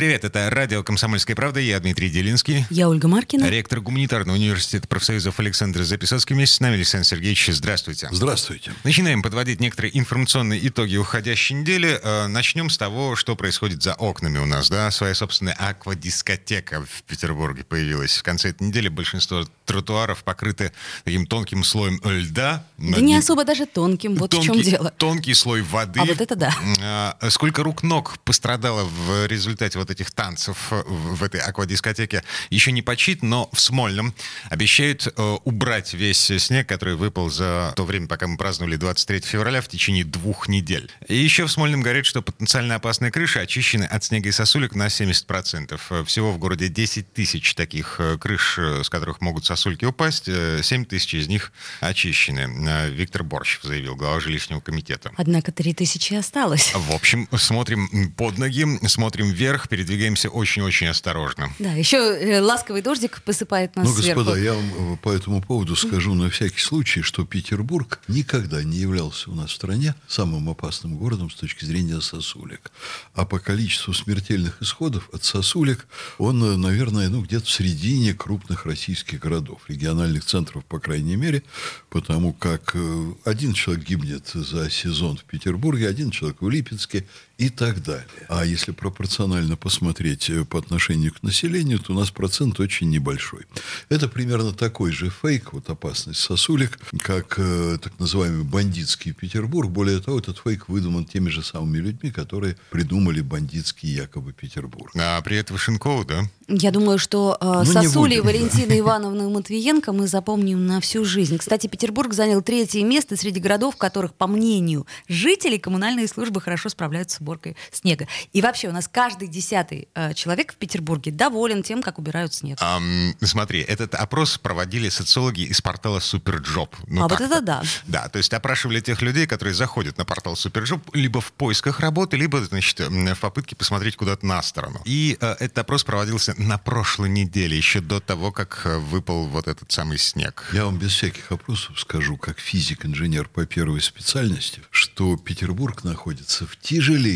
Привет, 0.00 0.24
это 0.24 0.48
радио 0.48 0.82
«Комсомольская 0.82 1.36
правда», 1.36 1.60
я 1.60 1.78
Дмитрий 1.78 2.08
Делинский. 2.08 2.64
Я 2.70 2.88
Ольга 2.88 3.06
Маркина. 3.06 3.50
Ректор 3.50 3.82
гуманитарного 3.82 4.34
университета 4.34 4.88
профсоюзов 4.88 5.38
Александр 5.40 5.82
Записовский. 5.82 6.34
Вместе 6.34 6.56
с 6.56 6.60
нами 6.60 6.76
Александр 6.76 7.06
Сергеевич, 7.06 7.50
здравствуйте. 7.52 8.08
Здравствуйте. 8.10 8.72
Начинаем 8.82 9.20
подводить 9.20 9.60
некоторые 9.60 9.98
информационные 9.98 10.66
итоги 10.66 10.96
уходящей 10.96 11.54
недели. 11.54 12.00
Э, 12.02 12.28
начнем 12.28 12.70
с 12.70 12.78
того, 12.78 13.14
что 13.14 13.36
происходит 13.36 13.82
за 13.82 13.92
окнами 13.92 14.38
у 14.38 14.46
нас. 14.46 14.70
Да? 14.70 14.90
Своя 14.90 15.14
собственная 15.14 15.52
аквадискотека 15.52 16.82
в 16.82 17.02
Петербурге 17.02 17.64
появилась. 17.64 18.16
В 18.16 18.22
конце 18.22 18.48
этой 18.48 18.68
недели 18.68 18.88
большинство 18.88 19.44
тротуаров 19.66 20.24
покрыты 20.24 20.72
таким 21.04 21.26
тонким 21.26 21.62
слоем 21.62 22.00
льда. 22.02 22.64
Да 22.78 23.02
не 23.02 23.16
особо 23.16 23.44
даже 23.44 23.66
тонким, 23.66 24.14
вот 24.14 24.30
тонкий, 24.30 24.48
в 24.48 24.52
чем 24.54 24.62
дело. 24.62 24.94
Тонкий 24.96 25.34
слой 25.34 25.60
воды. 25.60 26.00
А 26.00 26.06
вот 26.06 26.22
это 26.22 26.36
да. 26.36 26.54
А, 26.80 27.18
сколько 27.28 27.62
рук-ног 27.62 28.18
пострадало 28.20 28.84
в 28.84 29.26
результате 29.26 29.78
вот 29.78 29.89
этих 29.90 30.10
танцев 30.10 30.70
в 30.70 31.22
этой 31.22 31.40
аквадискотеке, 31.40 32.22
еще 32.50 32.72
не 32.72 32.82
почит, 32.82 33.22
но 33.22 33.48
в 33.52 33.60
Смольном 33.60 34.14
обещают 34.48 35.06
э, 35.06 35.36
убрать 35.44 35.94
весь 35.94 36.18
снег, 36.18 36.68
который 36.68 36.94
выпал 36.96 37.30
за 37.30 37.72
то 37.76 37.84
время, 37.84 38.06
пока 38.06 38.26
мы 38.26 38.36
праздновали 38.36 38.76
23 38.76 39.20
февраля 39.20 39.60
в 39.60 39.68
течение 39.68 40.04
двух 40.04 40.48
недель. 40.48 40.90
И 41.08 41.16
еще 41.16 41.46
в 41.46 41.50
Смольном 41.50 41.82
говорят, 41.82 42.06
что 42.06 42.22
потенциально 42.22 42.76
опасные 42.76 43.10
крыши 43.10 43.38
очищены 43.38 43.84
от 43.84 44.04
снега 44.04 44.28
и 44.28 44.32
сосулек 44.32 44.74
на 44.74 44.86
70%. 44.86 46.04
Всего 46.04 46.32
в 46.32 46.38
городе 46.38 46.68
10 46.68 47.12
тысяч 47.12 47.54
таких 47.54 47.96
э, 47.98 48.18
крыш, 48.18 48.58
э, 48.58 48.82
с 48.84 48.88
которых 48.88 49.20
могут 49.20 49.44
сосульки 49.44 49.84
упасть, 49.84 50.26
7 50.26 50.84
тысяч 50.84 51.14
из 51.14 51.28
них 51.28 51.52
очищены. 51.80 52.48
Э, 52.68 52.90
Виктор 52.90 53.22
Борщев 53.22 53.62
заявил, 53.62 53.96
глава 53.96 54.20
жилищного 54.20 54.60
комитета. 54.60 55.12
Однако 55.16 55.52
3 55.52 55.74
тысячи 55.74 56.14
осталось. 56.14 56.72
В 56.74 56.92
общем, 56.92 57.28
смотрим 57.36 58.12
под 58.12 58.38
ноги, 58.38 58.66
смотрим 58.86 59.30
вверх, 59.30 59.68
передвигаемся 59.80 60.28
очень-очень 60.28 60.88
осторожно. 60.88 61.50
Да, 61.58 61.72
еще 61.72 61.96
э, 61.96 62.40
ласковый 62.40 62.82
дождик 62.82 63.22
посыпает 63.22 63.76
нас 63.76 63.86
Ну, 63.88 63.94
сверху. 63.94 64.20
господа, 64.20 64.38
я 64.38 64.52
вам 64.52 64.92
э, 64.94 64.96
по 64.98 65.10
этому 65.10 65.40
поводу 65.40 65.74
скажу 65.74 66.14
на 66.14 66.28
всякий 66.28 66.60
случай, 66.60 67.00
что 67.00 67.24
Петербург 67.24 68.00
никогда 68.06 68.62
не 68.62 68.76
являлся 68.76 69.30
у 69.30 69.34
нас 69.34 69.50
в 69.50 69.54
стране 69.54 69.94
самым 70.06 70.50
опасным 70.50 70.96
городом 70.98 71.30
с 71.30 71.34
точки 71.34 71.64
зрения 71.64 72.00
сосулек. 72.02 72.70
А 73.14 73.24
по 73.24 73.38
количеству 73.38 73.94
смертельных 73.94 74.60
исходов 74.60 75.08
от 75.14 75.24
сосулек 75.24 75.86
он, 76.18 76.60
наверное, 76.60 77.08
ну, 77.08 77.22
где-то 77.22 77.46
в 77.46 77.50
середине 77.50 78.12
крупных 78.12 78.66
российских 78.66 79.20
городов 79.20 79.62
региональных 79.68 80.26
центров, 80.26 80.62
по 80.66 80.78
крайней 80.78 81.16
мере, 81.16 81.42
потому 81.88 82.34
как 82.34 82.72
э, 82.74 83.12
один 83.24 83.54
человек 83.54 83.86
гибнет 83.86 84.28
за 84.34 84.68
сезон 84.68 85.16
в 85.16 85.24
Петербурге, 85.24 85.88
один 85.88 86.10
человек 86.10 86.42
в 86.42 86.50
Липецке 86.50 87.06
и 87.40 87.48
так 87.48 87.82
далее. 87.82 88.04
А 88.28 88.44
если 88.44 88.72
пропорционально 88.72 89.56
посмотреть 89.56 90.28
э, 90.28 90.44
по 90.44 90.58
отношению 90.58 91.14
к 91.14 91.22
населению, 91.22 91.78
то 91.78 91.92
у 91.92 91.96
нас 91.96 92.10
процент 92.10 92.60
очень 92.60 92.90
небольшой. 92.90 93.46
Это 93.88 94.08
примерно 94.08 94.52
такой 94.52 94.92
же 94.92 95.08
фейк, 95.08 95.54
вот 95.54 95.70
опасность 95.70 96.20
сосулек, 96.20 96.78
как 96.98 97.36
э, 97.38 97.78
так 97.82 97.98
называемый 97.98 98.44
бандитский 98.44 99.14
Петербург. 99.14 99.70
Более 99.70 100.00
того, 100.00 100.18
этот 100.18 100.38
фейк 100.38 100.68
выдуман 100.68 101.06
теми 101.06 101.30
же 101.30 101.42
самыми 101.42 101.78
людьми, 101.78 102.10
которые 102.10 102.58
придумали 102.68 103.22
бандитский 103.22 103.88
якобы 103.88 104.34
Петербург. 104.34 104.92
А 104.94 105.18
при 105.22 105.38
этом 105.38 105.56
Вашенкова, 105.56 106.04
да? 106.04 106.24
Я 106.46 106.72
думаю, 106.72 106.98
что 106.98 107.38
э, 107.40 107.44
Ну, 107.44 107.64
сосули 107.64 108.20
будем, 108.20 108.24
Валентины 108.24 108.78
Ивановны 108.80 109.30
Матвиенко 109.30 109.92
мы 109.94 110.08
запомним 110.08 110.66
на 110.66 110.80
всю 110.82 111.06
жизнь. 111.06 111.38
Кстати, 111.38 111.68
Петербург 111.68 112.12
занял 112.12 112.42
третье 112.42 112.84
место 112.84 113.16
среди 113.16 113.40
городов, 113.40 113.76
в 113.76 113.78
которых, 113.78 114.12
по 114.12 114.26
мнению 114.26 114.86
жителей, 115.08 115.58
коммунальные 115.58 116.06
службы 116.06 116.42
хорошо 116.42 116.68
справляются 116.68 117.16
с 117.16 117.29
уборкой 117.30 117.56
снега. 117.70 118.08
И 118.32 118.42
вообще 118.42 118.68
у 118.68 118.72
нас 118.72 118.88
каждый 118.88 119.28
десятый 119.28 119.88
э, 119.94 120.14
человек 120.14 120.52
в 120.52 120.56
Петербурге 120.56 121.12
доволен 121.12 121.62
тем, 121.62 121.82
как 121.82 121.98
убирают 121.98 122.34
снег. 122.34 122.58
Ам, 122.60 123.14
смотри, 123.22 123.60
этот 123.60 123.94
опрос 123.94 124.38
проводили 124.38 124.88
социологи 124.88 125.42
из 125.42 125.60
портала 125.60 126.00
SuperJob. 126.00 126.74
Ну, 126.88 127.04
А 127.04 127.08
вот 127.08 127.20
это 127.20 127.40
да. 127.40 127.62
Да, 127.86 128.08
то 128.08 128.18
есть 128.18 128.32
опрашивали 128.34 128.80
тех 128.80 129.02
людей, 129.02 129.26
которые 129.26 129.54
заходят 129.54 129.96
на 129.98 130.04
портал 130.04 130.34
SuperJob 130.36 130.94
либо 130.94 131.20
в 131.20 131.32
поисках 131.32 131.80
работы, 131.80 132.16
либо, 132.16 132.42
значит, 132.44 132.80
в 132.80 133.20
попытке 133.20 133.54
посмотреть 133.54 133.96
куда-то 133.96 134.26
на 134.26 134.42
сторону. 134.42 134.80
И 134.84 135.16
э, 135.20 135.36
этот 135.38 135.58
опрос 135.58 135.84
проводился 135.84 136.34
на 136.36 136.58
прошлой 136.58 137.08
неделе, 137.08 137.56
еще 137.56 137.80
до 137.80 138.00
того, 138.00 138.32
как 138.32 138.62
э, 138.64 138.78
выпал 138.78 139.26
вот 139.26 139.46
этот 139.46 139.70
самый 139.70 139.98
снег. 139.98 140.50
Я 140.52 140.64
вам 140.64 140.78
без 140.78 140.92
всяких 140.92 141.30
опросов 141.30 141.78
скажу, 141.78 142.16
как 142.16 142.40
физик-инженер 142.40 143.28
по 143.28 143.46
первой 143.46 143.80
специальности, 143.80 144.62
что 144.70 145.16
Петербург 145.16 145.84
находится 145.84 146.46
в 146.46 146.56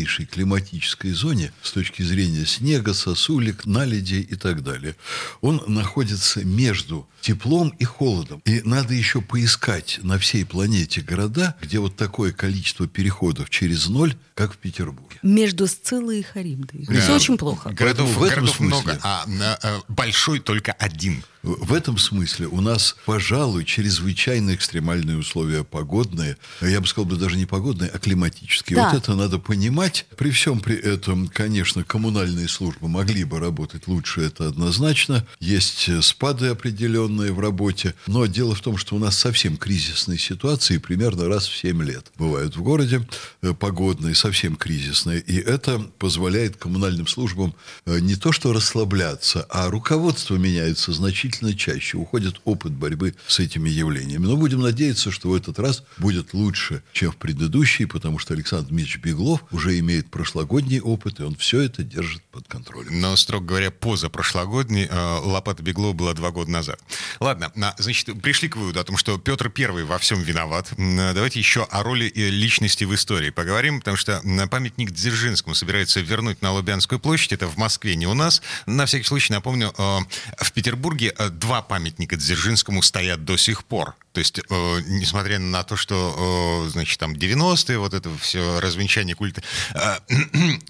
тяжелейшей 0.05 0.25
климатической 0.25 1.11
зоне 1.11 1.51
с 1.61 1.71
точки 1.71 2.03
зрения 2.03 2.45
снега, 2.45 2.93
сосулек, 2.93 3.65
наледи 3.65 4.15
и 4.15 4.35
так 4.35 4.63
далее. 4.63 4.95
Он 5.41 5.61
находится 5.67 6.45
между 6.45 7.07
теплом 7.21 7.69
и 7.79 7.83
холодом. 7.83 8.41
И 8.45 8.61
надо 8.63 8.93
еще 8.93 9.19
поискать 9.21 9.99
на 10.03 10.19
всей 10.19 10.45
планете 10.45 11.01
города, 11.01 11.55
где 11.61 11.79
вот 11.79 11.95
такое 11.95 12.31
количество 12.31 12.87
переходов 12.87 13.49
через 13.49 13.87
ноль, 13.87 14.15
как 14.35 14.53
в 14.53 14.57
Петербурге. 14.57 15.17
Между 15.23 15.65
Сциллой 15.65 16.19
и 16.19 16.23
Харибдой. 16.23 16.85
Да. 16.87 17.01
Все 17.01 17.15
очень 17.15 17.37
плохо. 17.37 17.71
Городов, 17.71 18.09
в 18.15 18.23
этом 18.23 18.45
городов 18.45 18.55
смысле- 18.57 18.67
много, 18.67 18.99
а 19.01 19.23
на, 19.27 19.57
э, 19.63 19.79
большой 19.87 20.39
только 20.39 20.73
один. 20.73 21.23
В 21.45 21.73
этом 21.73 21.97
смысле 21.99 22.47
у 22.47 22.59
нас, 22.59 22.95
пожалуй, 23.05 23.65
чрезвычайно 23.65 24.55
экстремальные 24.55 25.17
условия 25.17 25.63
погодные. 25.63 26.37
Я 26.59 26.81
бы 26.81 26.87
сказал 26.87 27.05
даже 27.05 27.37
не 27.37 27.45
погодные, 27.45 27.89
а 27.93 27.99
климатические. 27.99 28.77
Да. 28.77 28.89
Вот 28.89 28.97
это 28.97 29.13
надо 29.13 29.37
понимать. 29.37 30.07
При 30.17 30.31
всем 30.31 30.59
при 30.59 30.75
этом, 30.75 31.27
конечно, 31.27 31.83
коммунальные 31.83 32.47
службы 32.47 32.87
могли 32.87 33.23
бы 33.23 33.39
работать 33.39 33.87
лучше, 33.87 34.21
это 34.21 34.47
однозначно. 34.47 35.25
Есть 35.39 35.87
э, 35.87 36.01
спады 36.01 36.47
определенные 36.47 37.31
в 37.31 37.39
работе. 37.39 37.93
Но 38.07 38.25
дело 38.25 38.55
в 38.55 38.61
том, 38.61 38.77
что 38.77 38.95
у 38.95 38.99
нас 38.99 39.15
совсем 39.17 39.57
кризисные 39.57 40.17
ситуации 40.17 40.79
примерно 40.79 41.27
раз 41.27 41.47
в 41.47 41.55
7 41.55 41.83
лет 41.83 42.11
бывают 42.17 42.55
в 42.55 42.61
городе 42.63 43.07
э, 43.43 43.53
погодные, 43.53 44.15
совсем 44.15 44.55
кризисные. 44.55 45.19
И 45.19 45.37
это 45.37 45.79
позволяет 45.99 46.57
коммунальным 46.57 47.07
службам 47.07 47.53
э, 47.85 47.99
не 47.99 48.15
то 48.15 48.31
что 48.31 48.51
расслабляться, 48.51 49.45
а 49.49 49.69
руководство 49.69 50.35
меняется 50.37 50.91
значительно 50.91 51.34
чаще. 51.55 51.97
Уходит 51.97 52.41
опыт 52.45 52.71
борьбы 52.71 53.15
с 53.27 53.39
этими 53.39 53.69
явлениями. 53.69 54.25
Но 54.25 54.37
будем 54.37 54.61
надеяться, 54.61 55.11
что 55.11 55.29
в 55.29 55.35
этот 55.35 55.59
раз 55.59 55.83
будет 55.97 56.33
лучше, 56.33 56.83
чем 56.93 57.11
в 57.11 57.17
предыдущий, 57.17 57.87
потому 57.87 58.19
что 58.19 58.33
Александр 58.33 58.69
Дмитриевич 58.69 59.03
Беглов 59.03 59.43
уже 59.51 59.77
имеет 59.79 60.09
прошлогодний 60.09 60.79
опыт, 60.79 61.19
и 61.19 61.23
он 61.23 61.35
все 61.35 61.61
это 61.61 61.83
держит 61.83 62.21
под 62.23 62.47
контролем. 62.47 62.99
Но, 62.99 63.15
строго 63.15 63.45
говоря, 63.45 63.71
позапрошлогодний 63.71 64.87
э, 64.89 65.19
Лопата 65.23 65.63
Беглова 65.63 65.93
была 65.93 66.13
два 66.13 66.31
года 66.31 66.51
назад. 66.51 66.79
Ладно, 67.19 67.51
а, 67.61 67.75
значит, 67.77 68.21
пришли 68.21 68.49
к 68.49 68.55
выводу 68.55 68.79
о 68.79 68.83
том, 68.83 68.97
что 68.97 69.17
Петр 69.17 69.49
Первый 69.49 69.83
во 69.83 69.97
всем 69.97 70.21
виноват. 70.21 70.71
Давайте 70.77 71.39
еще 71.39 71.63
о 71.63 71.83
роли 71.83 72.11
э, 72.13 72.29
личности 72.29 72.83
в 72.83 72.93
истории 72.93 73.29
поговорим, 73.29 73.79
потому 73.79 73.97
что 73.97 74.21
памятник 74.49 74.91
Дзержинскому 74.91 75.55
собираются 75.55 76.01
вернуть 76.01 76.41
на 76.41 76.51
Лубянскую 76.51 76.99
площадь. 76.99 77.33
Это 77.33 77.47
в 77.47 77.57
Москве, 77.57 77.95
не 77.95 78.07
у 78.07 78.13
нас. 78.13 78.41
На 78.65 78.85
всякий 78.85 79.05
случай 79.05 79.33
напомню, 79.33 79.73
э, 79.77 79.99
в 80.39 80.51
Петербурге 80.51 81.13
э, 81.17 81.24
два 81.29 81.61
памятника 81.61 82.15
Дзержинскому 82.15 82.81
стоят 82.81 83.25
до 83.25 83.37
сих 83.37 83.63
пор. 83.63 83.95
То 84.15 84.19
есть, 84.19 84.39
э, 84.39 84.79
несмотря 84.87 85.39
на 85.39 85.63
то, 85.63 85.75
что, 85.75 86.63
э, 86.65 86.69
значит, 86.69 86.97
там 86.99 87.11
90-е, 87.13 87.77
вот 87.77 87.93
это 87.93 88.09
все 88.17 88.61
развенчание 88.61 89.13
культа, 89.13 89.43
э, 89.73 89.97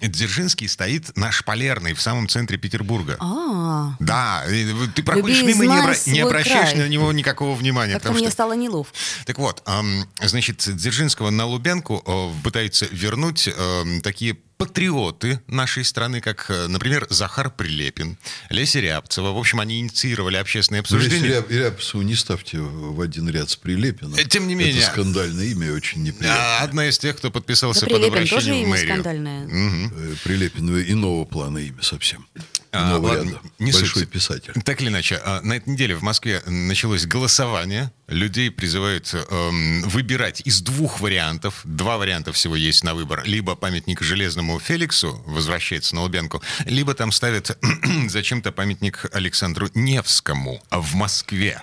Дзержинский 0.02 0.68
стоит 0.68 1.16
на 1.16 1.30
Шпалерной, 1.30 1.94
в 1.94 2.00
самом 2.02 2.28
центре 2.28 2.58
Петербурга. 2.58 3.16
А, 3.20 3.94
Да, 4.00 4.44
ты 4.96 5.02
проходишь 5.04 5.42
мимо 5.44 5.64
и 5.64 5.68
не, 5.68 5.74
обра- 5.74 6.10
не 6.10 6.20
обращаешь 6.20 6.70
край. 6.70 6.82
на 6.82 6.88
него 6.88 7.12
никакого 7.12 7.54
внимания. 7.54 7.94
как-то 7.94 8.10
мне 8.12 8.22
что- 8.22 8.32
стало 8.32 8.54
неловко. 8.54 8.92
Так 9.26 9.38
вот, 9.38 9.62
ам, 9.64 10.04
значит, 10.20 10.58
Дзержинского 10.66 11.30
на 11.30 11.46
Лубянку 11.46 12.02
э, 12.04 12.42
пытаются 12.42 12.86
вернуть 12.90 13.48
эм, 13.48 14.00
такие 14.02 14.36
патриоты 14.58 15.40
нашей 15.48 15.84
страны, 15.84 16.22
как, 16.22 16.46
э, 16.48 16.66
например, 16.66 17.06
Захар 17.10 17.50
Прилепин, 17.50 18.16
Леся 18.48 18.80
Рябцева. 18.80 19.30
В 19.32 19.36
общем, 19.38 19.60
они 19.60 19.80
инициировали 19.80 20.36
общественное 20.36 20.80
обсуждение. 20.80 21.30
Ряб- 21.30 21.52
Рябцеву 21.52 22.02
не 22.02 22.14
ставьте 22.14 22.58
в 22.60 22.98
один 23.02 23.28
ряд 23.28 23.35
с 23.44 23.56
Прилепиным. 23.56 24.14
Э, 24.14 24.24
тем 24.24 24.46
не 24.48 24.54
менее. 24.54 24.78
Это 24.82 24.92
скандальное 24.92 25.44
имя, 25.46 25.72
очень 25.72 26.02
неприятное. 26.02 26.58
А, 26.58 26.62
Одна 26.62 26.88
из 26.88 26.98
тех, 26.98 27.16
кто 27.16 27.30
подписался 27.30 27.86
Да 27.86 27.92
под 27.94 28.04
обращением 28.04 28.30
тоже 28.30 28.52
в 28.64 28.68
мэрию. 28.68 28.86
скандальное. 28.88 29.46
Э, 29.46 30.14
Прилепин 30.24 30.78
иного 30.80 31.24
плана 31.24 31.58
имя 31.58 31.82
совсем. 31.82 32.26
А, 32.72 32.98
ладно, 32.98 33.30
ряда. 33.30 33.40
не 33.58 33.72
Большой 33.72 34.02
суть. 34.02 34.10
писатель. 34.10 34.52
Так 34.64 34.82
или 34.82 34.88
иначе, 34.88 35.20
а, 35.24 35.40
на 35.40 35.54
этой 35.54 35.70
неделе 35.70 35.94
в 35.94 36.02
Москве 36.02 36.42
началось 36.46 37.06
голосование. 37.06 37.90
Людей 38.08 38.50
призывают 38.50 39.14
эм, 39.14 39.82
выбирать 39.88 40.42
из 40.44 40.60
двух 40.60 41.00
вариантов. 41.00 41.60
Два 41.64 41.96
варианта 41.96 42.32
всего 42.32 42.54
есть 42.54 42.84
на 42.84 42.94
выбор. 42.94 43.22
Либо 43.24 43.54
памятник 43.56 44.02
Железному 44.02 44.60
Феликсу 44.60 45.22
возвращается 45.26 45.94
на 45.94 46.02
Лубянку, 46.02 46.42
либо 46.66 46.92
там 46.94 47.12
ставят 47.12 47.56
зачем-то 48.08 48.52
памятник 48.52 49.06
Александру 49.12 49.68
Невскому 49.74 50.62
в 50.70 50.94
Москве. 50.94 51.62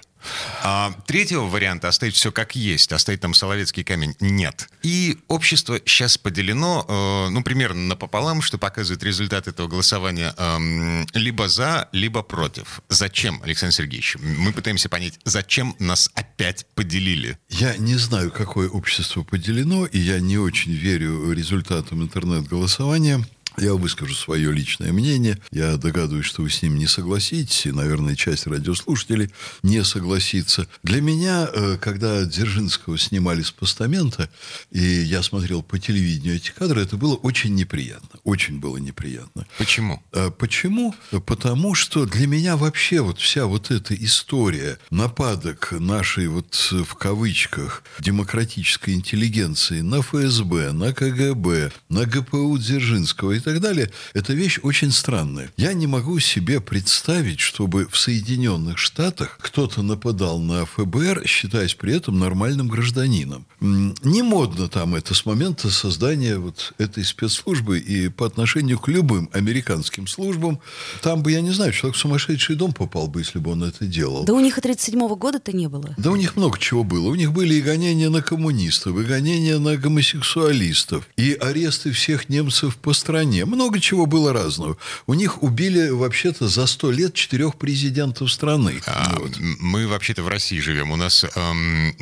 А 0.63 0.93
третьего 1.05 1.45
варианта 1.45 1.87
оставить 1.87 2.15
все 2.15 2.31
как 2.31 2.55
есть, 2.55 2.91
оставить 2.91 3.21
там 3.21 3.33
Соловецкий 3.33 3.83
камень 3.83 4.15
нет. 4.19 4.69
И 4.81 5.17
общество 5.27 5.79
сейчас 5.85 6.17
поделено, 6.17 6.85
э, 6.87 7.29
ну, 7.29 7.43
примерно 7.43 7.87
напополам, 7.87 8.41
что 8.41 8.57
показывает 8.57 9.03
результат 9.03 9.47
этого 9.47 9.67
голосования 9.67 10.33
эм, 10.37 11.07
либо 11.13 11.47
за, 11.47 11.89
либо 11.91 12.23
против. 12.23 12.81
Зачем, 12.89 13.41
Александр 13.43 13.75
Сергеевич? 13.75 14.17
Мы 14.19 14.53
пытаемся 14.53 14.89
понять, 14.89 15.19
зачем 15.25 15.75
нас 15.79 16.09
опять 16.13 16.65
поделили? 16.75 17.37
Я 17.49 17.77
не 17.77 17.95
знаю, 17.95 18.31
какое 18.31 18.69
общество 18.69 19.23
поделено, 19.23 19.85
и 19.85 19.99
я 19.99 20.19
не 20.19 20.37
очень 20.37 20.73
верю 20.73 21.31
результатам 21.31 22.01
интернет-голосования. 22.03 23.23
Я 23.57 23.73
выскажу 23.73 24.13
свое 24.13 24.51
личное 24.51 24.91
мнение. 24.91 25.39
Я 25.51 25.77
догадываюсь, 25.77 26.25
что 26.25 26.41
вы 26.41 26.49
с 26.49 26.61
ним 26.61 26.77
не 26.77 26.87
согласитесь, 26.87 27.65
и, 27.65 27.71
наверное, 27.71 28.15
часть 28.15 28.47
радиослушателей 28.47 29.31
не 29.63 29.83
согласится. 29.83 30.67
Для 30.83 31.01
меня, 31.01 31.49
э, 31.51 31.77
когда 31.79 32.25
Дзержинского 32.25 32.97
снимали 32.97 33.41
с 33.41 33.51
постамента, 33.51 34.29
и 34.71 34.81
я 34.81 35.23
смотрел 35.23 35.63
по 35.63 35.79
телевидению 35.79 36.35
эти 36.35 36.51
кадры, 36.51 36.81
это 36.81 36.97
было 36.97 37.15
очень 37.15 37.55
неприятно. 37.55 38.19
Очень 38.23 38.59
было 38.59 38.77
неприятно. 38.77 39.47
Почему? 39.57 40.03
А 40.11 40.31
Почему? 40.31 40.93
Потому 41.25 41.73
что 41.73 42.05
для 42.05 42.27
меня 42.27 42.57
вообще 42.57 43.01
вот 43.01 43.19
вся 43.19 43.45
вот 43.45 43.71
эта 43.71 43.95
история 43.95 44.77
нападок 44.89 45.71
нашей 45.71 46.27
вот 46.27 46.53
в 46.71 46.95
кавычках 46.95 47.83
демократической 47.99 48.93
интеллигенции 48.93 49.81
на 49.81 50.01
ФСБ, 50.01 50.73
на 50.73 50.93
КГБ, 50.93 51.71
на 51.89 52.05
ГПУ 52.05 52.57
Дзержинского 52.57 53.31
и 53.31 53.39
так 53.43 53.59
далее, 53.59 53.91
это 54.13 54.33
вещь 54.33 54.59
очень 54.63 54.91
странная. 54.91 55.51
Я 55.57 55.73
не 55.73 55.87
могу 55.87 56.19
себе 56.19 56.61
представить, 56.61 57.39
чтобы 57.39 57.87
в 57.87 57.97
Соединенных 57.97 58.77
Штатах 58.77 59.37
кто-то 59.41 59.81
нападал 59.81 60.39
на 60.39 60.65
ФБР, 60.65 61.23
считаясь 61.27 61.73
при 61.73 61.95
этом 61.95 62.19
нормальным 62.19 62.67
гражданином. 62.67 63.45
Не 63.59 64.21
модно 64.21 64.67
там 64.67 64.95
это 64.95 65.13
с 65.13 65.25
момента 65.25 65.69
создания 65.69 66.37
вот 66.37 66.73
этой 66.77 67.03
спецслужбы 67.03 67.79
и 67.79 68.09
по 68.09 68.25
отношению 68.25 68.79
к 68.79 68.87
любым 68.87 69.29
американским 69.33 70.07
службам. 70.07 70.59
Там 71.01 71.23
бы, 71.23 71.31
я 71.31 71.41
не 71.41 71.51
знаю, 71.51 71.73
человек 71.73 71.97
в 71.97 71.99
сумасшедший 71.99 72.55
дом 72.55 72.73
попал 72.73 73.07
бы, 73.07 73.21
если 73.21 73.39
бы 73.39 73.51
он 73.51 73.63
это 73.63 73.85
делал. 73.85 74.23
Да 74.23 74.33
у 74.33 74.39
них 74.39 74.57
и 74.57 74.61
37 74.61 75.15
года-то 75.15 75.51
не 75.51 75.67
было. 75.67 75.93
Да 75.97 76.11
у 76.11 76.15
них 76.15 76.35
много 76.35 76.57
чего 76.59 76.83
было. 76.83 77.09
У 77.09 77.15
них 77.15 77.31
были 77.33 77.55
и 77.55 77.61
гонения 77.61 78.09
на 78.09 78.21
коммунистов, 78.21 78.97
и 78.97 79.03
гонения 79.03 79.59
на 79.59 79.77
гомосексуалистов, 79.77 81.07
и 81.17 81.33
аресты 81.33 81.91
всех 81.91 82.29
немцев 82.29 82.77
по 82.77 82.93
стране. 82.93 83.32
Много 83.41 83.79
чего 83.79 84.05
было 84.05 84.33
разного. 84.33 84.77
У 85.07 85.13
них 85.13 85.41
убили 85.43 85.89
вообще-то 85.89 86.47
за 86.47 86.67
сто 86.67 86.91
лет 86.91 87.13
четырех 87.13 87.55
президентов 87.55 88.31
страны. 88.31 88.81
А, 88.85 89.15
Вот. 89.19 89.37
Мы 89.39 89.87
вообще-то 89.87 90.23
в 90.23 90.27
России 90.27 90.59
живем. 90.59 90.91
У 90.91 90.95
нас, 90.95 91.25
эм, 91.35 91.95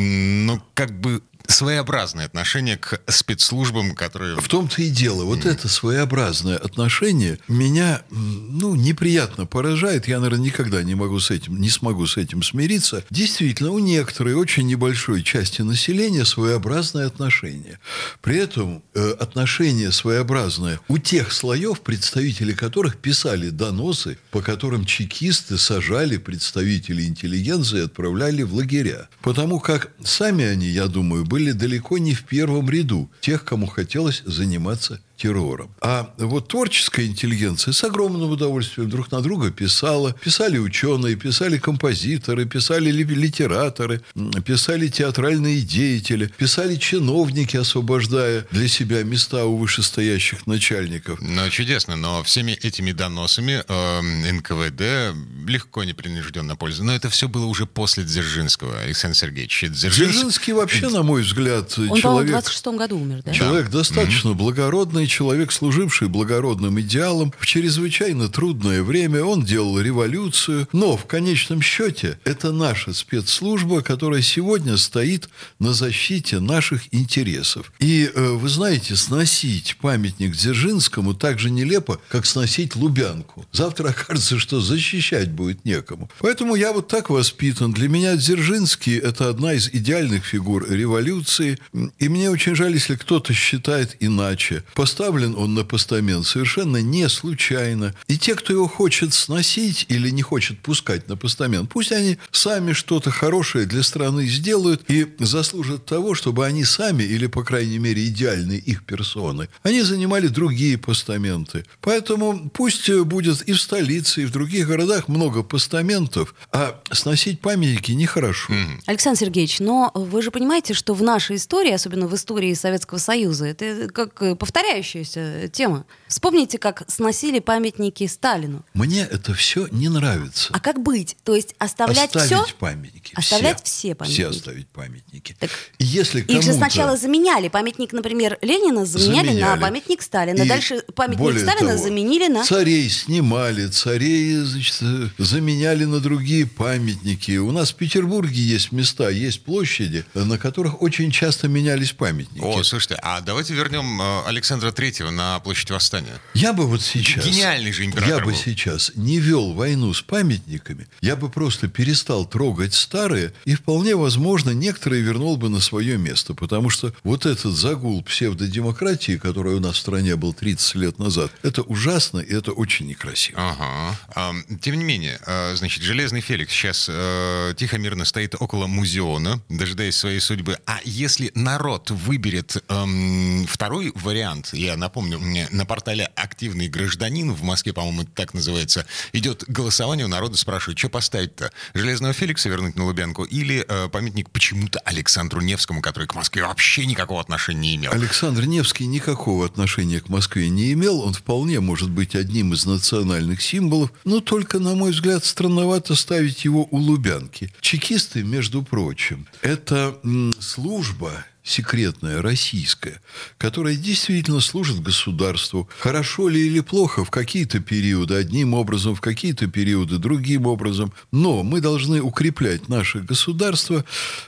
ну, 0.45 0.61
как 0.73 0.91
бы 0.99 1.21
своеобразное 1.51 2.25
отношение 2.25 2.77
к 2.77 3.01
спецслужбам, 3.07 3.95
которые... 3.95 4.37
В 4.37 4.47
том-то 4.47 4.81
и 4.81 4.89
дело. 4.89 5.23
Вот 5.23 5.45
это 5.45 5.67
своеобразное 5.67 6.57
отношение 6.57 7.39
меня, 7.47 8.01
ну, 8.09 8.75
неприятно 8.75 9.45
поражает. 9.45 10.07
Я, 10.07 10.19
наверное, 10.19 10.45
никогда 10.45 10.83
не 10.83 10.95
могу 10.95 11.19
с 11.19 11.31
этим, 11.31 11.59
не 11.59 11.69
смогу 11.69 12.07
с 12.07 12.17
этим 12.17 12.43
смириться. 12.43 13.03
Действительно, 13.09 13.71
у 13.71 13.79
некоторой 13.79 14.33
очень 14.33 14.67
небольшой 14.67 15.23
части 15.23 15.61
населения 15.61 16.25
своеобразное 16.25 17.07
отношение. 17.07 17.79
При 18.21 18.37
этом 18.37 18.83
э, 18.93 19.11
отношение 19.19 19.91
своеобразное 19.91 20.79
у 20.87 20.97
тех 20.97 21.31
слоев, 21.31 21.81
представители 21.81 22.53
которых 22.53 22.97
писали 22.97 23.49
доносы, 23.49 24.17
по 24.29 24.41
которым 24.41 24.85
чекисты 24.85 25.57
сажали 25.57 26.17
представителей 26.17 27.07
интеллигенции 27.07 27.79
и 27.79 27.85
отправляли 27.85 28.43
в 28.43 28.53
лагеря. 28.53 29.09
Потому 29.21 29.59
как 29.59 29.91
сами 30.03 30.45
они, 30.45 30.67
я 30.67 30.87
думаю, 30.87 31.25
были 31.25 31.40
далеко 31.49 31.97
не 31.97 32.13
в 32.13 32.23
первом 32.23 32.69
ряду 32.69 33.09
тех, 33.19 33.43
кому 33.43 33.65
хотелось 33.65 34.21
заниматься 34.25 35.01
террором. 35.21 35.73
А 35.81 36.09
вот 36.17 36.47
творческая 36.47 37.05
интеллигенция 37.05 37.73
с 37.73 37.83
огромным 37.83 38.31
удовольствием 38.31 38.89
друг 38.89 39.11
на 39.11 39.21
друга 39.21 39.51
писала. 39.51 40.13
Писали 40.13 40.57
ученые, 40.57 41.15
писали 41.15 41.57
композиторы, 41.57 42.45
писали 42.45 42.89
ли- 42.89 43.03
литераторы, 43.03 44.01
писали 44.45 44.87
театральные 44.87 45.61
деятели, 45.61 46.31
писали 46.37 46.75
чиновники, 46.75 47.57
освобождая 47.57 48.45
для 48.51 48.67
себя 48.67 49.03
места 49.03 49.45
у 49.45 49.57
вышестоящих 49.57 50.47
начальников. 50.47 51.19
Ну, 51.21 51.49
чудесно, 51.49 51.95
но 51.95 52.23
всеми 52.23 52.53
этими 52.53 52.91
доносами 52.91 53.63
эм, 53.67 54.37
НКВД 54.37 55.15
легко 55.47 55.83
непринужденно 55.83 56.55
пользуется. 56.55 56.83
Но 56.83 56.95
это 56.95 57.09
все 57.09 57.27
было 57.27 57.45
уже 57.45 57.65
после 57.65 58.03
Дзержинского, 58.03 58.79
Александр 58.79 59.17
Сергеевич. 59.17 59.65
Дзержинский... 59.69 60.05
Дзержинский 60.05 60.53
вообще, 60.53 60.89
на 60.89 61.03
мой 61.03 61.21
взгляд, 61.21 61.73
Он, 61.77 61.87
по-моему, 61.87 61.95
в 61.95 62.01
человек... 62.01 62.31
26 62.31 62.67
году 62.67 62.99
умер, 62.99 63.21
да? 63.23 63.33
Человек 63.33 63.69
достаточно 63.69 64.33
благородный, 64.33 65.07
человек, 65.11 65.51
служивший 65.51 66.07
благородным 66.07 66.79
идеалам. 66.79 67.33
В 67.37 67.45
чрезвычайно 67.45 68.29
трудное 68.29 68.81
время 68.81 69.23
он 69.23 69.43
делал 69.43 69.79
революцию. 69.79 70.67
Но 70.71 70.95
в 70.97 71.05
конечном 71.05 71.61
счете 71.61 72.17
это 72.23 72.51
наша 72.51 72.93
спецслужба, 72.93 73.81
которая 73.81 74.21
сегодня 74.21 74.77
стоит 74.77 75.29
на 75.59 75.73
защите 75.73 76.39
наших 76.39 76.93
интересов. 76.93 77.73
И 77.79 78.09
э, 78.13 78.29
вы 78.31 78.47
знаете, 78.49 78.95
сносить 78.95 79.77
памятник 79.81 80.33
Дзержинскому 80.35 81.13
так 81.13 81.39
же 81.39 81.49
нелепо, 81.49 81.99
как 82.09 82.25
сносить 82.25 82.75
Лубянку. 82.75 83.45
Завтра 83.51 83.89
окажется, 83.95 84.39
что 84.39 84.61
защищать 84.61 85.31
будет 85.31 85.65
некому. 85.65 86.09
Поэтому 86.19 86.55
я 86.55 86.71
вот 86.71 86.87
так 86.87 87.09
воспитан. 87.09 87.73
Для 87.73 87.89
меня 87.89 88.15
Дзержинский– 88.15 88.97
это 88.99 89.29
одна 89.29 89.53
из 89.53 89.67
идеальных 89.67 90.25
фигур 90.25 90.65
революции. 90.71 91.57
И 91.99 92.07
мне 92.07 92.29
очень 92.29 92.55
жаль, 92.55 92.73
если 92.73 92.95
кто-то 92.95 93.33
считает 93.33 93.97
иначе. 93.99 94.63
Поставлен 94.91 95.35
он 95.37 95.53
на 95.53 95.63
постамент 95.63 96.27
совершенно 96.27 96.81
не 96.81 97.07
случайно. 97.07 97.95
И 98.09 98.17
те, 98.17 98.35
кто 98.35 98.51
его 98.51 98.67
хочет 98.67 99.13
сносить 99.13 99.85
или 99.87 100.09
не 100.09 100.21
хочет 100.21 100.59
пускать 100.59 101.07
на 101.07 101.15
постамент, 101.15 101.69
пусть 101.69 101.93
они 101.93 102.17
сами 102.31 102.73
что-то 102.73 103.09
хорошее 103.09 103.65
для 103.65 103.83
страны 103.83 104.27
сделают 104.27 104.81
и 104.89 105.07
заслужат 105.19 105.85
того, 105.85 106.13
чтобы 106.13 106.45
они 106.45 106.65
сами, 106.65 107.03
или, 107.03 107.27
по 107.27 107.45
крайней 107.45 107.77
мере, 107.77 108.05
идеальные 108.07 108.59
их 108.59 108.83
персоны, 108.83 109.47
они 109.63 109.81
занимали 109.81 110.27
другие 110.27 110.77
постаменты. 110.77 111.63
Поэтому 111.79 112.49
пусть 112.49 112.91
будет 112.91 113.43
и 113.43 113.53
в 113.53 113.61
столице, 113.61 114.23
и 114.23 114.25
в 114.25 114.31
других 114.33 114.67
городах 114.67 115.07
много 115.07 115.41
постаментов, 115.41 116.35
а 116.51 116.81
сносить 116.91 117.39
памятники 117.39 117.93
нехорошо. 117.93 118.51
Александр 118.87 119.19
Сергеевич, 119.19 119.61
но 119.61 119.89
вы 119.95 120.21
же 120.21 120.31
понимаете, 120.31 120.73
что 120.73 120.93
в 120.93 121.01
нашей 121.01 121.37
истории, 121.37 121.71
особенно 121.71 122.07
в 122.07 122.15
истории 122.15 122.53
Советского 122.53 122.97
Союза, 122.97 123.45
это 123.45 123.87
как 123.87 124.21
э, 124.21 124.35
повторяющаяся 124.81 125.47
тема. 125.49 125.85
Вспомните, 126.07 126.57
как 126.57 126.83
сносили 126.87 127.39
памятники 127.39 128.05
Сталину. 128.07 128.65
Мне 128.73 129.01
это 129.01 129.33
все 129.33 129.67
не 129.71 129.89
нравится. 129.89 130.49
А 130.51 130.59
как 130.59 130.81
быть? 130.81 131.15
То 131.23 131.35
есть 131.35 131.55
оставлять 131.57 132.15
оставить 132.15 132.47
все? 132.47 132.55
памятники. 132.59 133.13
Оставлять 133.15 133.63
все 133.63 133.95
памятники. 133.95 134.21
Все 134.21 134.29
оставить 134.29 134.67
памятники. 134.67 135.35
Так 135.39 135.49
И 135.77 135.85
если 135.85 136.21
Их 136.21 136.41
же 136.41 136.53
сначала 136.53 136.97
заменяли. 136.97 137.47
Памятник, 137.47 137.93
например, 137.93 138.37
Ленина 138.41 138.85
заменяли, 138.85 139.27
на 139.27 139.31
Заменяли. 139.31 139.61
памятник 139.61 140.01
Сталина. 140.01 140.41
И 140.41 140.47
Дальше 140.47 140.81
памятник 140.95 141.19
более 141.19 141.41
Сталина 141.41 141.71
того, 141.71 141.83
заменили 141.83 142.27
на... 142.27 142.43
Царей 142.43 142.89
снимали, 142.89 143.67
царей, 143.67 144.37
значит, 144.37 144.77
э, 144.81 145.07
заменяли 145.17 145.85
на 145.85 145.99
другие 145.99 146.45
памятники. 146.45 147.37
У 147.37 147.51
нас 147.51 147.71
в 147.71 147.75
Петербурге 147.75 148.41
есть 148.41 148.71
места, 148.71 149.09
есть 149.09 149.43
площади, 149.43 150.05
э, 150.13 150.23
на 150.23 150.37
которых 150.37 150.81
очень 150.81 151.11
часто 151.11 151.47
менялись 151.47 151.91
памятники. 151.93 152.43
О, 152.43 152.63
слушайте, 152.63 152.95
а 153.01 153.21
давайте 153.21 153.53
вернем 153.53 154.01
э, 154.01 154.23
Александра 154.71 154.81
Третьего 154.81 155.09
на 155.11 155.39
площадь 155.39 155.71
Восстания. 155.71 156.19
Я 156.33 156.53
бы 156.53 156.65
вот 156.65 156.81
сейчас... 156.81 157.25
Гениальный 157.25 157.71
же 157.71 157.85
император 157.85 158.09
Я 158.09 158.19
бы 158.19 158.31
был. 158.31 158.35
сейчас 158.37 158.91
не 158.95 159.19
вел 159.19 159.53
войну 159.53 159.93
с 159.93 160.01
памятниками, 160.01 160.87
я 161.01 161.15
бы 161.15 161.29
просто 161.29 161.67
перестал 161.67 162.25
трогать 162.25 162.73
старые, 162.73 163.33
и 163.45 163.55
вполне 163.55 163.95
возможно, 163.95 164.51
некоторые 164.51 165.01
вернул 165.01 165.37
бы 165.37 165.49
на 165.49 165.59
свое 165.59 165.97
место. 165.97 166.33
Потому 166.33 166.69
что 166.69 166.93
вот 167.03 167.25
этот 167.25 167.53
загул 167.55 168.01
псевдодемократии, 168.03 169.17
который 169.17 169.55
у 169.55 169.59
нас 169.59 169.75
в 169.75 169.79
стране 169.79 170.15
был 170.15 170.33
30 170.33 170.75
лет 170.75 170.99
назад, 170.99 171.31
это 171.43 171.61
ужасно 171.63 172.19
и 172.19 172.33
это 172.33 172.51
очень 172.51 172.87
некрасиво. 172.87 173.39
Ага. 173.39 173.99
Ам, 174.15 174.43
Тем 174.61 174.75
не 174.77 174.83
менее, 174.83 175.19
э, 175.25 175.55
значит, 175.55 175.83
Железный 175.83 176.21
Феликс 176.21 176.53
сейчас 176.53 176.87
э, 176.89 177.53
тихо-мирно 177.57 178.05
стоит 178.05 178.35
около 178.39 178.67
музеона, 178.67 179.41
дожидаясь 179.49 179.95
своей 179.95 180.19
судьбы. 180.19 180.57
А 180.65 180.79
если 180.85 181.31
народ 181.35 181.91
выберет 181.91 182.63
эм, 182.69 183.45
второй 183.47 183.91
вариант, 183.95 184.49
я 184.61 184.77
напомню, 184.77 185.19
на 185.51 185.65
портале 185.65 186.05
«Активный 186.15 186.67
гражданин» 186.67 187.31
в 187.33 187.43
Москве, 187.43 187.73
по-моему, 187.73 188.03
так 188.03 188.33
называется, 188.33 188.85
идет 189.13 189.43
голосование, 189.47 190.05
у 190.05 190.09
народа 190.09 190.37
спрашивают, 190.37 190.77
что 190.77 190.89
поставить-то? 190.89 191.51
Железного 191.73 192.13
Феликса 192.13 192.49
вернуть 192.49 192.75
на 192.75 192.85
Лубянку 192.85 193.23
или 193.23 193.65
э, 193.67 193.89
памятник 193.89 194.29
почему-то 194.29 194.79
Александру 194.79 195.41
Невскому, 195.41 195.81
который 195.81 196.07
к 196.07 196.15
Москве 196.15 196.43
вообще 196.43 196.85
никакого 196.85 197.21
отношения 197.21 197.61
не 197.61 197.75
имел? 197.75 197.91
Александр 197.91 198.45
Невский 198.45 198.85
никакого 198.85 199.45
отношения 199.45 199.99
к 199.99 200.09
Москве 200.09 200.49
не 200.49 200.73
имел. 200.73 201.01
Он 201.01 201.13
вполне 201.13 201.59
может 201.59 201.89
быть 201.89 202.15
одним 202.15 202.53
из 202.53 202.65
национальных 202.65 203.41
символов, 203.41 203.91
но 204.05 204.19
только, 204.19 204.59
на 204.59 204.75
мой 204.75 204.91
взгляд, 204.91 205.25
странновато 205.25 205.95
ставить 205.95 206.45
его 206.45 206.67
у 206.71 206.77
Лубянки. 206.77 207.53
Чекисты, 207.61 208.23
между 208.23 208.63
прочим, 208.63 209.27
это 209.41 209.99
м, 210.03 210.35
служба 210.39 211.25
секретная, 211.43 212.21
российская, 212.21 213.01
которая 213.37 213.75
действительно 213.75 214.39
служит 214.41 214.81
государству. 214.81 215.67
Хорошо 215.79 216.29
ли 216.29 216.45
или 216.45 216.59
плохо 216.59 217.03
в 217.03 217.09
какие-то 217.09 217.59
периоды 217.59 218.15
одним 218.15 218.53
образом, 218.53 218.95
в 218.95 219.01
какие-то 219.01 219.47
периоды 219.47 219.97
другим 219.97 220.45
образом. 220.45 220.93
Но 221.11 221.43
мы 221.43 221.61
должны 221.61 222.01
укреплять 222.01 222.69
наше 222.69 222.99
государство. 222.99 223.83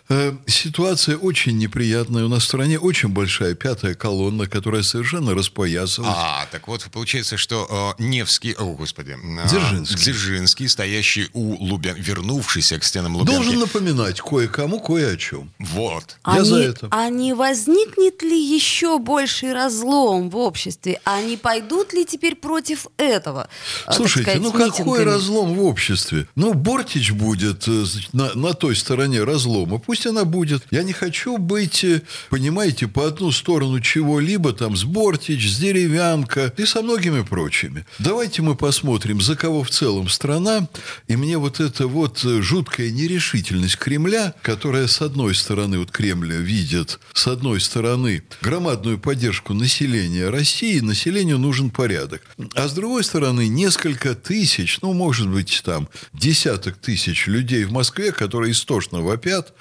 Э, 0.09 0.35
ситуация 0.47 1.17
очень 1.17 1.57
неприятная. 1.57 2.25
У 2.25 2.29
нас 2.29 2.43
в 2.43 2.47
стране 2.47 2.79
очень 2.79 3.09
большая 3.09 3.53
пятая 3.53 3.93
колонна, 3.93 4.47
которая 4.47 4.83
совершенно 4.83 5.35
распоясалась. 5.35 6.11
А, 6.15 6.47
так 6.51 6.67
вот, 6.67 6.83
получается, 6.91 7.37
что 7.37 7.95
э, 7.99 8.03
Невский, 8.03 8.53
о, 8.57 8.73
господи, 8.73 9.11
э, 9.11 9.47
Дзержинский. 9.47 9.97
Дзержинский, 9.97 10.67
стоящий 10.67 11.29
у 11.33 11.63
Лубян, 11.63 11.95
вернувшийся 11.95 12.79
к 12.79 12.83
стенам 12.83 13.15
Лубянки. 13.17 13.35
Должен 13.35 13.59
напоминать 13.59 14.19
кое-кому 14.19 14.79
кое 14.79 15.13
о 15.13 15.17
чем. 15.17 15.51
Вот. 15.59 16.17
Я 16.25 16.33
а 16.33 16.43
за 16.43 16.57
это. 16.57 16.87
А 16.89 17.02
не 17.09 17.33
возникнет 17.33 18.21
ли 18.21 18.39
еще 18.39 18.99
больший 18.99 19.53
разлом 19.53 20.29
в 20.29 20.37
обществе? 20.37 20.99
А 21.03 21.21
не 21.21 21.37
пойдут 21.37 21.93
ли 21.93 22.05
теперь 22.05 22.35
против 22.35 22.87
этого? 22.97 23.47
а, 23.85 23.87
так 23.87 23.95
Слушайте, 23.95 24.31
сказать, 24.31 24.41
ну 24.41 24.51
какой 24.51 24.69
митингами? 24.69 25.03
разлом 25.03 25.53
в 25.55 25.63
обществе? 25.63 26.27
Ну, 26.35 26.53
Бортич 26.53 27.11
будет 27.11 27.67
э, 27.67 27.85
на, 28.13 28.33
на 28.35 28.53
той 28.53 28.75
стороне 28.75 29.23
разлома. 29.23 29.79
Пусть 29.79 30.05
она 30.05 30.25
будет. 30.25 30.63
Я 30.71 30.83
не 30.83 30.93
хочу 30.93 31.37
быть, 31.37 31.83
э, 31.83 32.01
понимаете, 32.29 32.87
по 32.87 33.07
одну 33.07 33.31
сторону 33.31 33.79
чего-либо, 33.79 34.53
там, 34.53 34.75
с 34.75 34.83
Бортич, 34.83 35.49
с 35.49 35.57
Деревянко 35.59 36.53
и 36.57 36.65
со 36.65 36.81
многими 36.81 37.21
прочими. 37.23 37.85
Давайте 37.99 38.41
мы 38.41 38.55
посмотрим, 38.55 39.21
за 39.21 39.35
кого 39.35 39.63
в 39.63 39.69
целом 39.69 40.09
страна. 40.09 40.67
И 41.07 41.15
мне 41.15 41.37
вот 41.37 41.59
эта 41.59 41.87
вот 41.87 42.23
э, 42.25 42.41
жуткая 42.41 42.89
нерешительность 42.91 43.77
Кремля, 43.77 44.33
которая, 44.41 44.87
с 44.87 45.01
одной 45.01 45.35
стороны, 45.35 45.79
вот 45.79 45.91
Кремль 45.91 46.33
видит, 46.33 46.92
с 47.13 47.27
одной 47.27 47.61
стороны, 47.61 48.23
громадную 48.41 48.99
поддержку 48.99 49.53
населения 49.53 50.29
России, 50.29 50.79
населению 50.79 51.39
нужен 51.39 51.69
порядок. 51.69 52.21
А 52.55 52.67
с 52.67 52.73
другой 52.73 53.03
стороны, 53.03 53.47
несколько 53.47 54.15
тысяч, 54.15 54.79
ну, 54.81 54.93
может 54.93 55.29
быть, 55.29 55.61
там, 55.63 55.89
десяток 56.13 56.77
тысяч 56.77 57.27
людей 57.27 57.65
в 57.65 57.71
Москве, 57.71 58.11
которые 58.11 58.51
истошно 58.51 59.01
вопят, 59.01 59.53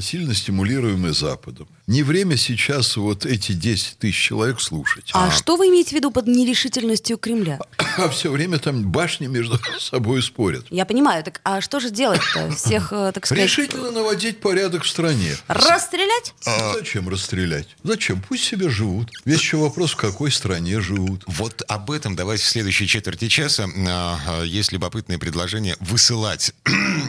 сильно 0.00 0.34
стимулируемые 0.34 1.12
Западом. 1.12 1.68
Не 1.90 2.04
время 2.04 2.36
сейчас 2.36 2.96
вот 2.96 3.26
эти 3.26 3.50
10 3.50 3.98
тысяч 3.98 4.14
человек 4.16 4.60
слушать. 4.60 5.10
А, 5.12 5.28
что 5.32 5.56
вы 5.56 5.70
имеете 5.70 5.90
в 5.90 5.92
виду 5.94 6.12
под 6.12 6.28
нерешительностью 6.28 7.18
Кремля? 7.18 7.58
А 7.98 8.08
все 8.08 8.30
время 8.30 8.60
там 8.60 8.84
башни 8.84 9.26
между 9.26 9.58
собой 9.80 10.22
спорят. 10.22 10.64
Я 10.70 10.84
понимаю, 10.86 11.24
так 11.24 11.40
а 11.42 11.60
что 11.60 11.80
же 11.80 11.90
делать-то? 11.90 12.52
Всех, 12.56 12.92
э, 12.92 13.10
так 13.12 13.26
сказать, 13.26 13.42
Решительно 13.42 13.90
наводить 13.90 14.40
порядок 14.40 14.84
в 14.84 14.88
стране. 14.88 15.36
расстрелять? 15.48 16.32
Ну, 16.46 16.74
Зачем 16.78 17.08
расстрелять? 17.08 17.66
Зачем? 17.82 18.22
Пусть 18.22 18.44
себе 18.44 18.68
живут. 18.68 19.10
Весь 19.24 19.40
еще 19.40 19.56
вопрос, 19.56 19.90
в 19.90 19.96
какой 19.96 20.30
стране 20.30 20.80
живут. 20.80 21.24
Вот 21.26 21.64
об 21.66 21.90
этом 21.90 22.14
давайте 22.14 22.44
в 22.44 22.46
следующей 22.46 22.86
четверти 22.86 23.26
часа. 23.26 23.68
А, 23.88 24.20
а, 24.28 24.42
Есть 24.44 24.70
любопытное 24.70 25.18
предложение 25.18 25.76
высылать 25.80 26.54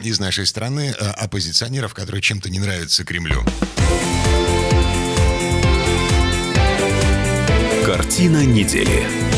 из 0.04 0.20
нашей 0.20 0.48
страны 0.48 0.96
а, 1.00 1.12
оппозиционеров, 1.12 1.94
которые 1.94 2.24
чем-то 2.24 2.50
не 2.50 2.58
нравятся 2.58 3.04
Кремлю. 3.06 3.46
Картина 7.92 8.46
недели. 8.46 9.31